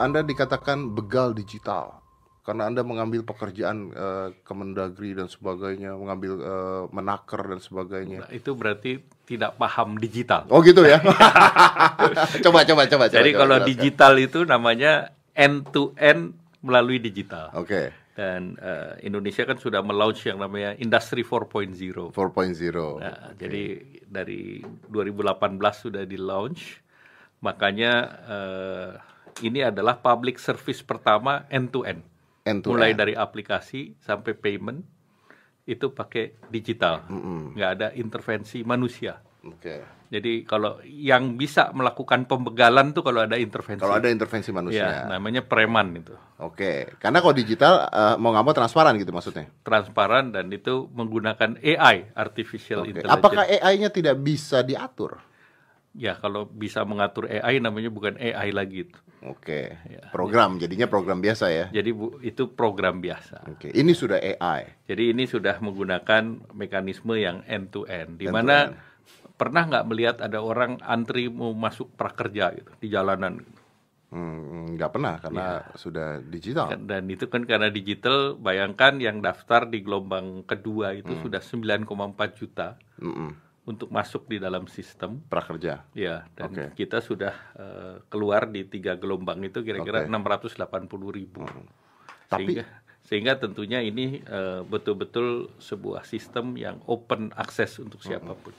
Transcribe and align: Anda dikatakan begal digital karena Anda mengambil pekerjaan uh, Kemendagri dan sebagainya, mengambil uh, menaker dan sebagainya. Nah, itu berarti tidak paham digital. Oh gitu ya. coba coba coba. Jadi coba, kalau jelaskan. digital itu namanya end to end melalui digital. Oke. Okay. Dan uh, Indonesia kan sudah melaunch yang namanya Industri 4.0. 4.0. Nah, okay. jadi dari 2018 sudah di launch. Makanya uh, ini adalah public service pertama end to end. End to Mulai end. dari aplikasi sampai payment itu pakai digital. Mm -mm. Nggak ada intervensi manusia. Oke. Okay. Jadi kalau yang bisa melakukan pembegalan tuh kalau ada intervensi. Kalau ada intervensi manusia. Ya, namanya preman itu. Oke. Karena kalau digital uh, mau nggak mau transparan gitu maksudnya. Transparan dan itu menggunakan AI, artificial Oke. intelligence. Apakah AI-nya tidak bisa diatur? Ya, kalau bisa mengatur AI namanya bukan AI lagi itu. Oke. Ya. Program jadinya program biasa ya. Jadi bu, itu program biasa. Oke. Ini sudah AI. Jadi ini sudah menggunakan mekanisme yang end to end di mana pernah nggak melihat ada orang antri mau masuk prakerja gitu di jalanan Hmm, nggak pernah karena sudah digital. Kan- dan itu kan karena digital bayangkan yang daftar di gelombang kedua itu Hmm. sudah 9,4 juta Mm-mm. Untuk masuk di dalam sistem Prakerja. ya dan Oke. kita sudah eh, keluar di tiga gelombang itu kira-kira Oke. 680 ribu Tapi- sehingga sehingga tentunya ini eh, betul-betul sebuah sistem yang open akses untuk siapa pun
Anda 0.00 0.24
dikatakan 0.24 0.96
begal 0.96 1.36
digital 1.36 2.00
karena 2.40 2.66
Anda 2.66 2.80
mengambil 2.80 3.20
pekerjaan 3.22 3.92
uh, 3.92 4.32
Kemendagri 4.42 5.12
dan 5.12 5.28
sebagainya, 5.28 5.92
mengambil 5.92 6.32
uh, 6.40 6.84
menaker 6.88 7.46
dan 7.46 7.60
sebagainya. 7.60 8.26
Nah, 8.26 8.30
itu 8.32 8.56
berarti 8.56 8.98
tidak 9.28 9.60
paham 9.60 10.00
digital. 10.00 10.48
Oh 10.48 10.64
gitu 10.64 10.82
ya. 10.82 10.98
coba 12.44 12.64
coba 12.64 12.82
coba. 12.88 13.04
Jadi 13.06 13.36
coba, 13.36 13.40
kalau 13.44 13.56
jelaskan. 13.60 13.70
digital 13.70 14.12
itu 14.18 14.40
namanya 14.48 14.92
end 15.36 15.68
to 15.70 15.94
end 16.00 16.34
melalui 16.64 16.98
digital. 16.98 17.52
Oke. 17.52 17.68
Okay. 17.70 17.86
Dan 18.16 18.56
uh, 18.58 18.96
Indonesia 19.04 19.46
kan 19.46 19.60
sudah 19.60 19.84
melaunch 19.84 20.26
yang 20.26 20.40
namanya 20.40 20.74
Industri 20.80 21.22
4.0. 21.22 22.10
4.0. 22.10 22.10
Nah, 22.10 23.30
okay. 23.30 23.36
jadi 23.36 23.64
dari 24.10 24.64
2018 24.90 25.54
sudah 25.76 26.02
di 26.02 26.18
launch. 26.18 26.82
Makanya 27.40 27.92
uh, 28.26 28.90
ini 29.40 29.64
adalah 29.64 29.98
public 29.98 30.36
service 30.36 30.84
pertama 30.84 31.48
end 31.48 31.72
to 31.72 31.86
end. 31.86 32.04
End 32.44 32.64
to 32.64 32.74
Mulai 32.74 32.92
end. 32.92 32.98
dari 33.00 33.14
aplikasi 33.16 33.96
sampai 34.00 34.36
payment 34.36 34.82
itu 35.68 35.92
pakai 35.92 36.36
digital. 36.50 37.06
Mm 37.06 37.20
-mm. 37.20 37.40
Nggak 37.56 37.70
ada 37.78 37.88
intervensi 37.94 38.58
manusia. 38.66 39.22
Oke. 39.46 39.56
Okay. 39.60 39.80
Jadi 40.10 40.42
kalau 40.42 40.82
yang 40.82 41.38
bisa 41.38 41.70
melakukan 41.70 42.26
pembegalan 42.26 42.90
tuh 42.90 43.06
kalau 43.06 43.22
ada 43.22 43.38
intervensi. 43.38 43.78
Kalau 43.78 43.94
ada 43.94 44.10
intervensi 44.10 44.50
manusia. 44.50 44.82
Ya, 44.82 45.06
namanya 45.06 45.46
preman 45.46 45.94
itu. 45.94 46.18
Oke. 46.42 46.98
Karena 46.98 47.22
kalau 47.22 47.30
digital 47.30 47.86
uh, 47.86 48.18
mau 48.18 48.34
nggak 48.34 48.42
mau 48.42 48.50
transparan 48.50 48.98
gitu 48.98 49.14
maksudnya. 49.14 49.46
Transparan 49.62 50.34
dan 50.34 50.50
itu 50.50 50.90
menggunakan 50.90 51.62
AI, 51.62 52.10
artificial 52.18 52.82
Oke. 52.82 52.90
intelligence. 52.90 53.22
Apakah 53.22 53.46
AI-nya 53.46 53.94
tidak 53.94 54.18
bisa 54.18 54.66
diatur? 54.66 55.22
Ya, 55.90 56.14
kalau 56.14 56.46
bisa 56.46 56.86
mengatur 56.86 57.26
AI 57.26 57.58
namanya 57.58 57.90
bukan 57.90 58.14
AI 58.14 58.54
lagi 58.54 58.86
itu. 58.86 58.98
Oke. 59.20 59.74
Ya. 59.84 60.06
Program 60.10 60.56
jadinya 60.56 60.86
program 60.86 61.18
biasa 61.18 61.50
ya. 61.50 61.66
Jadi 61.68 61.90
bu, 61.90 62.22
itu 62.22 62.46
program 62.48 63.02
biasa. 63.02 63.42
Oke. 63.50 63.68
Ini 63.68 63.90
sudah 63.90 64.16
AI. 64.16 64.86
Jadi 64.86 65.10
ini 65.10 65.26
sudah 65.26 65.58
menggunakan 65.58 66.54
mekanisme 66.54 67.18
yang 67.18 67.42
end 67.44 67.74
to 67.74 67.84
end 67.84 68.16
di 68.16 68.30
mana 68.30 68.70
pernah 69.34 69.66
nggak 69.66 69.86
melihat 69.86 70.16
ada 70.20 70.38
orang 70.38 70.78
antri 70.80 71.26
mau 71.26 71.50
masuk 71.50 71.90
prakerja 71.96 72.54
gitu 72.54 72.70
di 72.78 72.88
jalanan 72.88 73.40
Hmm, 74.10 74.74
nggak 74.74 74.90
pernah 74.90 75.22
karena 75.22 75.70
sudah 75.78 76.18
digital. 76.18 76.66
Kan- 76.66 76.90
dan 76.90 77.06
itu 77.06 77.30
kan 77.30 77.46
karena 77.46 77.70
digital 77.70 78.34
bayangkan 78.34 78.98
yang 78.98 79.22
daftar 79.22 79.70
di 79.70 79.86
gelombang 79.86 80.42
kedua 80.42 80.98
itu 80.98 81.14
Hmm. 81.14 81.22
sudah 81.22 81.38
9,4 81.38 82.34
juta 82.34 82.74
Mm-mm. 82.98 83.30
Untuk 83.68 83.92
masuk 83.92 84.24
di 84.26 84.40
dalam 84.40 84.64
sistem 84.66 85.20
Prakerja. 85.20 85.84
ya 85.92 86.24
dan 86.32 86.50
Oke. 86.50 86.64
kita 86.74 86.98
sudah 86.98 87.34
eh, 87.54 87.96
keluar 88.08 88.48
di 88.48 88.64
tiga 88.64 88.96
gelombang 88.96 89.44
itu 89.44 89.60
kira-kira 89.60 90.08
Oke. 90.08 90.10
680 90.10 90.56
ribu 91.12 91.44
Tapi- 92.26 92.56
sehingga 92.56 92.64
sehingga 93.00 93.32
tentunya 93.36 93.80
ini 93.80 94.20
eh, 94.22 94.62
betul-betul 94.64 95.52
sebuah 95.58 96.04
sistem 96.04 96.56
yang 96.56 96.80
open 96.86 97.34
akses 97.36 97.76
untuk 97.78 98.00
siapa 98.00 98.32
pun 98.32 98.54